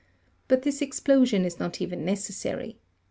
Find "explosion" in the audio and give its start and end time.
0.81-1.45